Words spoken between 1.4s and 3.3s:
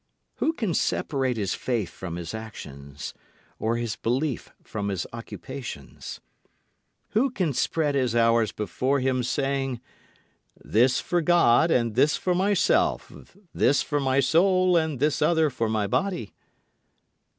faith from his actions,